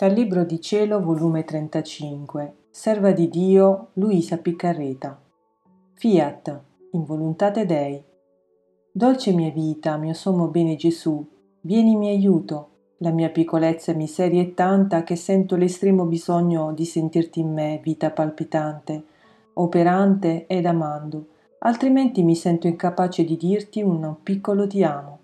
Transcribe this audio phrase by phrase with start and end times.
[0.00, 5.20] Dal Libro di Cielo, volume 35, Serva di Dio, Luisa Piccarreta.
[5.92, 6.60] Fiat,
[6.92, 8.02] in voluntate Dei.
[8.90, 11.22] Dolce mia vita, mio sommo bene Gesù,
[11.60, 12.68] vieni mi aiuto.
[13.00, 17.78] La mia piccolezza e miseria è tanta che sento l'estremo bisogno di sentirti in me,
[17.82, 19.04] vita palpitante,
[19.52, 21.26] operante ed amando,
[21.58, 25.18] altrimenti mi sento incapace di dirti un piccolo ti amo.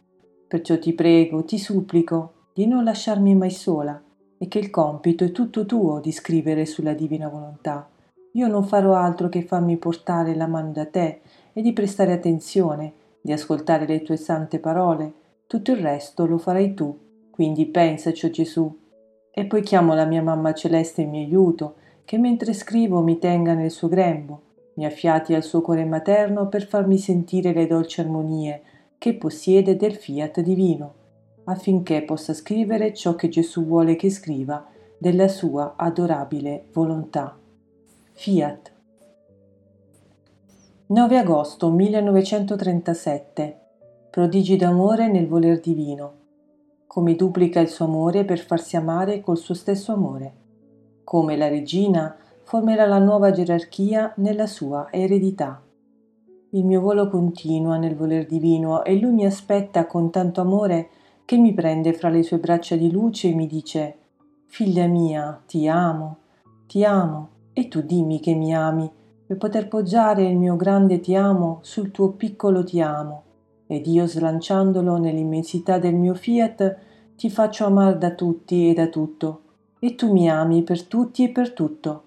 [0.46, 3.98] Perciò ti prego, ti supplico, di non lasciarmi mai sola
[4.38, 7.88] e che il compito è tutto tuo di scrivere sulla divina volontà.
[8.32, 11.20] Io non farò altro che farmi portare la mano da te
[11.52, 15.12] e di prestare attenzione, di ascoltare le tue sante parole.
[15.46, 16.98] Tutto il resto lo farai tu.
[17.30, 18.78] Quindi pensaci, o Gesù.
[19.30, 23.54] E poi chiamo la mia mamma celeste in mio aiuto, che mentre scrivo mi tenga
[23.54, 24.42] nel suo grembo,
[24.74, 28.62] mi affiati al suo cuore materno per farmi sentire le dolci armonie
[28.98, 31.04] che possiede del fiat divino
[31.46, 34.64] affinché possa scrivere ciò che Gesù vuole che scriva
[34.98, 37.36] della sua adorabile volontà.
[38.12, 38.72] Fiat
[40.86, 43.60] 9 agosto 1937
[44.10, 46.12] Prodigi d'amore nel voler divino.
[46.86, 50.32] Come duplica il suo amore per farsi amare col suo stesso amore.
[51.04, 55.60] Come la regina formerà la nuova gerarchia nella sua eredità.
[56.50, 60.88] Il mio volo continua nel voler divino e lui mi aspetta con tanto amore
[61.26, 63.96] che mi prende fra le sue braccia di luce e mi dice
[64.46, 66.18] Figlia mia, ti amo,
[66.68, 68.88] ti amo, e tu dimmi che mi ami,
[69.26, 73.22] per poter poggiare il mio grande ti amo sul tuo piccolo ti amo,
[73.66, 76.76] ed io slanciandolo nell'immensità del mio fiat
[77.16, 79.40] ti faccio amar da tutti e da tutto,
[79.80, 82.02] e tu mi ami per tutti e per tutto.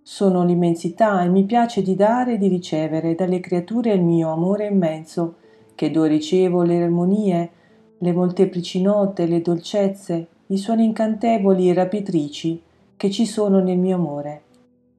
[0.00, 4.66] Sono l'immensità e mi piace di dare e di ricevere dalle creature il mio amore
[4.66, 5.34] immenso,
[5.74, 7.50] che do ricevo le armonie,
[8.02, 12.60] le molteplici note, le dolcezze, i suoni incantevoli e rapitrici
[12.96, 14.42] che ci sono nel mio amore.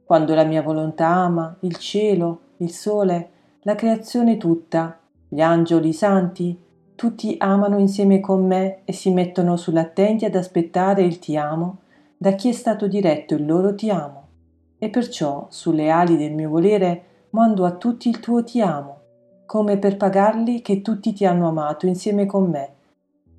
[0.06, 3.30] Quando la mia volontà ama il cielo, il sole,
[3.64, 4.97] la creazione tutta,
[5.28, 6.58] gli angeli i santi,
[6.96, 11.80] tutti amano insieme con me e si mettono sull'attenti ad aspettare il ti amo
[12.16, 14.28] da chi è stato diretto il loro ti amo.
[14.78, 19.00] E perciò, sulle ali del mio volere, mando a tutti il tuo ti amo,
[19.46, 22.75] come per pagarli che tutti ti hanno amato insieme con me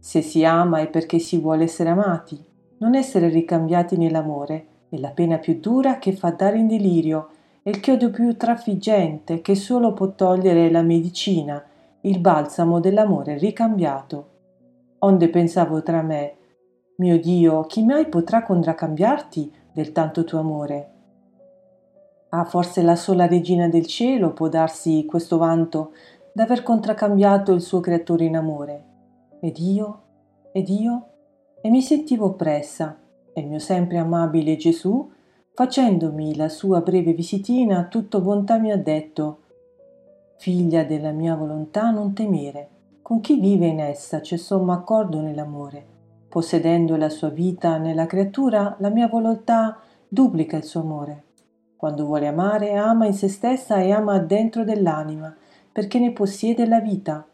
[0.04, 2.38] se si ama è perché si vuole essere amati.
[2.80, 7.30] Non essere ricambiati nell'amore è la pena più dura che fa dare in delirio,
[7.62, 11.64] è il chiodo più trafiggente che solo può togliere la medicina,
[12.02, 14.28] il balsamo dell'amore ricambiato.
[14.98, 16.34] Onde pensavo tra me,
[16.96, 20.90] mio Dio, chi mai potrà contraccambiarti del tanto tuo amore?
[22.28, 25.92] Ah, forse la sola regina del cielo può darsi questo vanto
[26.34, 28.92] d'aver contraccambiato il suo creatore in amore
[29.44, 30.02] ed io,
[30.52, 31.06] ed io,
[31.60, 32.98] e mi sentivo oppressa,
[33.30, 35.10] e il mio sempre amabile Gesù,
[35.52, 39.40] facendomi la sua breve visitina, tutto bontà mi ha detto,
[40.38, 42.68] Figlia della mia volontà, non temere,
[43.02, 45.92] con chi vive in essa c'è sommo accordo nell'amore.
[46.26, 49.78] Possedendo la sua vita nella creatura, la mia volontà
[50.08, 51.24] duplica il suo amore.
[51.76, 55.36] Quando vuole amare, ama in se stessa e ama dentro dell'anima,
[55.70, 57.26] perché ne possiede la vita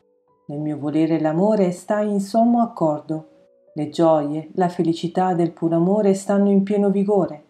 [0.51, 3.29] nel mio volere l'amore sta in sommo accordo.
[3.73, 7.45] Le gioie, la felicità del puro amore stanno in pieno vigore.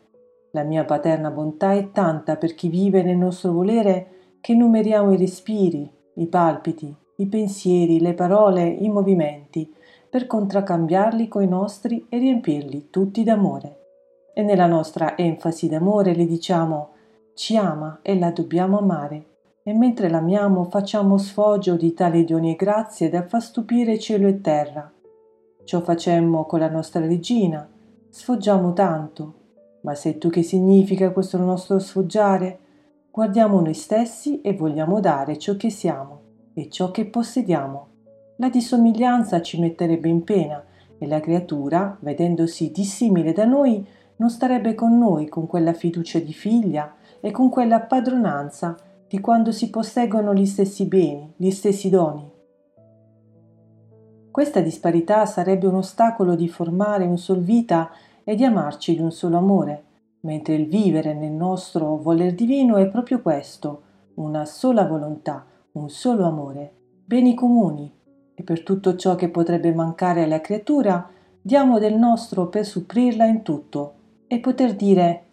[0.51, 5.17] La mia paterna bontà è tanta per chi vive nel nostro volere che numeriamo i
[5.17, 9.73] respiri, i palpiti, i pensieri, le parole, i movimenti,
[10.11, 13.79] per contraccambiarli coi nostri e riempirli tutti d'amore.
[14.35, 16.91] E nella nostra enfasi d'amore le diciamo
[17.33, 19.30] ci ama e la dobbiamo amare
[19.71, 24.41] e mentre l'amiamo facciamo sfoggio di tali doni e grazie da far stupire cielo e
[24.41, 24.93] terra.
[25.63, 27.71] Ciò facemmo con la nostra regina,
[28.09, 29.35] sfoggiamo tanto,
[29.83, 32.59] ma sai tu che significa questo nostro sfoggiare?
[33.13, 36.21] Guardiamo noi stessi e vogliamo dare ciò che siamo
[36.53, 37.87] e ciò che possediamo.
[38.39, 40.65] La dissomiglianza ci metterebbe in pena
[40.99, 43.87] e la creatura, vedendosi dissimile da noi,
[44.17, 48.77] non starebbe con noi con quella fiducia di figlia e con quella padronanza
[49.11, 52.31] di quando si posseggono gli stessi beni, gli stessi doni.
[54.31, 57.91] Questa disparità sarebbe un ostacolo di formare un sol vita
[58.23, 59.83] e di amarci di un solo amore,
[60.21, 63.83] mentre il vivere nel nostro voler divino è proprio questo,
[64.15, 66.73] una sola volontà, un solo amore,
[67.05, 67.93] beni comuni,
[68.33, 71.11] e per tutto ciò che potrebbe mancare alla creatura,
[71.43, 73.95] diamo del nostro per supprirla in tutto
[74.29, 75.25] e poter dire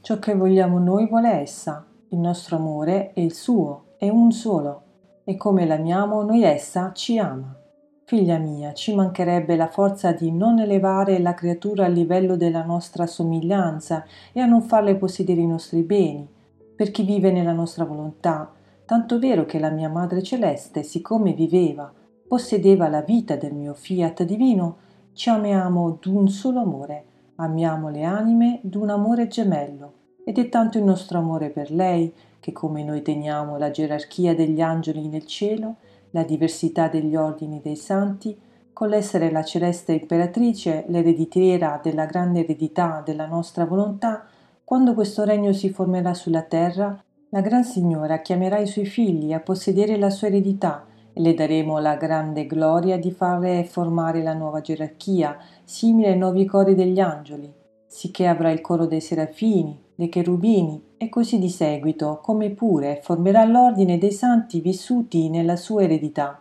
[0.00, 4.82] ciò che vogliamo noi vuole essa, il nostro amore è il suo, è un solo,
[5.22, 7.56] e come l'amiamo noi essa ci ama.
[8.04, 13.06] Figlia mia, ci mancherebbe la forza di non elevare la creatura al livello della nostra
[13.06, 16.28] somiglianza e a non farle possedere i nostri beni,
[16.74, 18.50] per chi vive nella nostra volontà,
[18.84, 21.92] tanto vero che la mia Madre Celeste, siccome viveva,
[22.26, 24.78] possedeva la vita del mio fiat divino,
[25.12, 27.04] ci amiamo d'un solo amore,
[27.36, 29.92] amiamo le anime d'un amore gemello,
[30.30, 34.60] ed è tanto il nostro amore per lei che come noi teniamo la gerarchia degli
[34.60, 35.74] angeli nel cielo,
[36.10, 38.38] la diversità degli ordini dei santi,
[38.72, 44.24] con l'essere la celeste imperatrice, l'ereditiera della grande eredità della nostra volontà,
[44.62, 46.96] quando questo regno si formerà sulla terra,
[47.30, 51.80] la Gran Signora chiamerà i suoi figli a possedere la sua eredità e le daremo
[51.80, 57.58] la grande gloria di fare formare la nuova gerarchia, simile ai nuovi cori degli angeli,
[57.90, 63.44] sicché avrà il coro dei serafini, dei cherubini e così di seguito, come pure formerà
[63.44, 66.40] l'ordine dei santi vissuti nella sua eredità,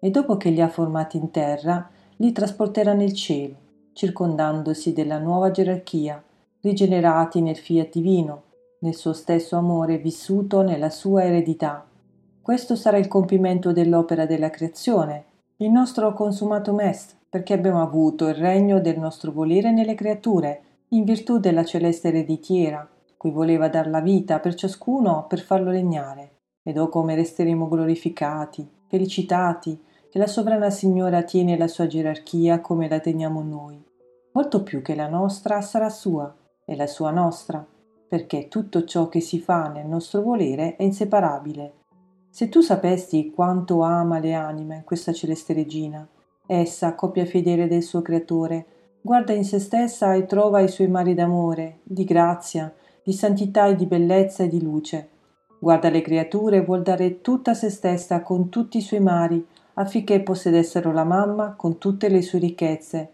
[0.00, 3.54] e dopo che li ha formati in terra, li trasporterà nel cielo,
[3.92, 6.20] circondandosi della nuova gerarchia,
[6.62, 8.42] rigenerati nel fiat divino,
[8.80, 11.86] nel suo stesso amore vissuto nella sua eredità.
[12.40, 15.24] Questo sarà il compimento dell'opera della creazione,
[15.58, 20.62] il nostro consumato est, perché abbiamo avuto il regno del nostro volere nelle creature,
[20.96, 26.32] in virtù della celeste ereditiera, cui voleva dar la vita per ciascuno per farlo regnare.
[26.62, 32.88] Ed o come resteremo glorificati, felicitati, che la sovrana Signora tiene la sua gerarchia come
[32.88, 33.82] la teniamo noi.
[34.32, 36.34] Molto più che la nostra sarà sua
[36.64, 37.64] e la sua nostra,
[38.08, 41.84] perché tutto ciò che si fa nel nostro volere è inseparabile
[42.36, 46.06] se tu sapessi quanto ama le anime questa celeste regina,
[46.44, 48.66] essa, coppia fedele del suo creatore,
[49.06, 52.74] guarda in se stessa e trova i suoi mari d'amore, di grazia,
[53.04, 55.10] di santità e di bellezza e di luce.
[55.60, 60.22] Guarda le creature e vuol dare tutta se stessa con tutti i suoi mari, affinché
[60.22, 63.12] possedessero la mamma con tutte le sue ricchezze.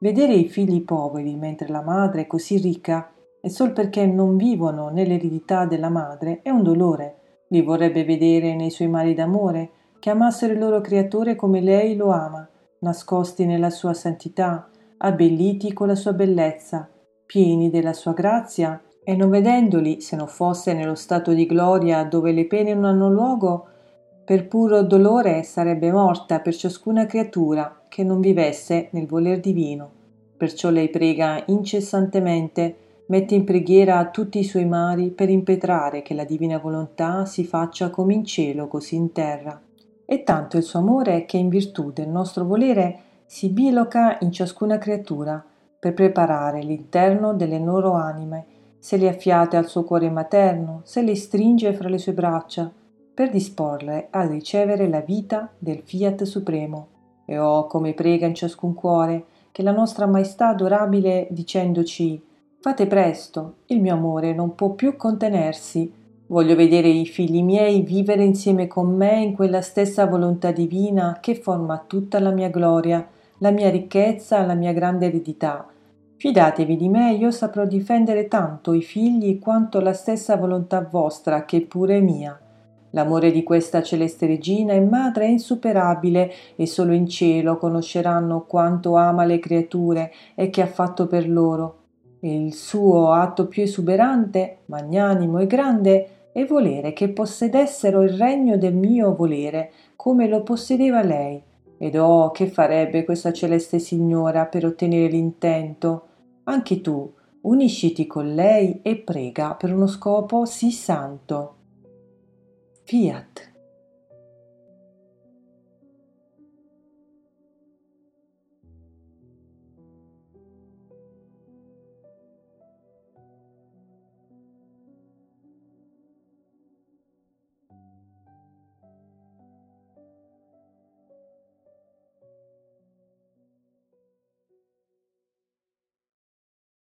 [0.00, 3.10] Vedere i figli poveri mentre la madre è così ricca,
[3.40, 7.14] e sol perché non vivono nell'eredità della madre, è un dolore
[7.52, 12.10] li vorrebbe vedere nei suoi mari d'amore, che amassero il loro creatore come lei lo
[12.10, 12.48] ama,
[12.80, 14.68] nascosti nella sua santità,
[15.02, 16.88] abbelliti con la sua bellezza,
[17.26, 22.32] pieni della sua grazia, e non vedendoli, se non fosse nello stato di gloria dove
[22.32, 23.66] le pene non hanno luogo,
[24.24, 29.90] per puro dolore sarebbe morta per ciascuna creatura che non vivesse nel voler divino.
[30.36, 32.76] Perciò lei prega incessantemente
[33.06, 37.90] mette in preghiera tutti i suoi mari per impetrare che la divina volontà si faccia
[37.90, 39.60] come in cielo così in terra.
[40.04, 43.00] E tanto il suo amore che in virtù del nostro volere
[43.32, 45.40] si biloca in ciascuna creatura
[45.78, 48.44] per preparare l'interno delle loro anime,
[48.80, 52.68] se le affiate al suo cuore materno, se le stringe fra le sue braccia,
[53.14, 56.88] per disporle a ricevere la vita del fiat supremo.
[57.24, 62.20] E oh, come prega in ciascun cuore, che la nostra maestà adorabile dicendoci
[62.58, 65.90] Fate presto, il mio amore non può più contenersi.
[66.26, 71.36] Voglio vedere i figli miei vivere insieme con me in quella stessa volontà divina che
[71.36, 73.06] forma tutta la mia gloria,
[73.40, 75.66] la mia ricchezza, la mia grande eredità.
[76.16, 81.62] Fidatevi di me, io saprò difendere tanto i figli quanto la stessa volontà vostra, che
[81.62, 82.38] pure è mia.
[82.90, 88.96] L'amore di questa celeste regina e madre è insuperabile e solo in cielo conosceranno quanto
[88.96, 91.76] ama le creature e che ha fatto per loro
[92.22, 98.74] il suo atto più esuberante, magnanimo e grande è volere che possedessero il regno del
[98.74, 101.42] mio volere, come lo possedeva lei.
[101.82, 106.08] Ed oh, che farebbe questa celeste signora per ottenere l'intento?
[106.44, 107.10] Anche tu,
[107.40, 111.54] unisciti con lei e prega per uno scopo sì santo.
[112.84, 113.49] Fiat.